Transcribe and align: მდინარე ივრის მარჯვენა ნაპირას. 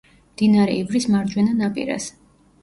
მდინარე 0.35 0.77
ივრის 0.77 1.05
მარჯვენა 1.17 1.55
ნაპირას. 1.61 2.09